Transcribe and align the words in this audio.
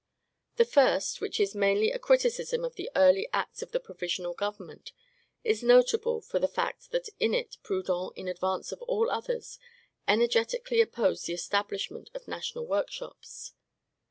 The 0.55 0.65
first, 0.65 1.21
which 1.21 1.39
is 1.39 1.53
mainly 1.53 1.91
a 1.91 1.99
criticism 1.99 2.65
of 2.65 2.73
the 2.73 2.89
early 2.95 3.29
acts 3.31 3.61
of 3.61 3.71
the 3.71 3.79
provisional 3.79 4.33
government, 4.33 4.93
is 5.43 5.61
notable 5.61 6.21
from 6.21 6.41
the 6.41 6.47
fact 6.47 6.89
that 6.89 7.07
in 7.19 7.35
it 7.35 7.57
Proudhon, 7.61 8.11
in 8.15 8.27
advance 8.27 8.71
of 8.71 8.81
all 8.81 9.11
others, 9.11 9.59
energetically 10.07 10.81
opposed 10.81 11.27
the 11.27 11.33
establishment 11.33 12.09
of 12.15 12.27
national 12.27 12.65
workshops. 12.65 13.53